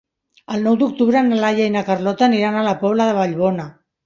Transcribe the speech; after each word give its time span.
El 0.53 0.63
nou 0.67 0.77
d'octubre 0.83 1.21
na 1.27 1.37
Laia 1.43 1.67
i 1.71 1.75
na 1.75 1.83
Carlota 1.91 2.27
aniran 2.29 2.59
a 2.59 2.65
la 2.71 2.75
Pobla 2.81 3.07
de 3.13 3.17
Vallbona. 3.21 3.69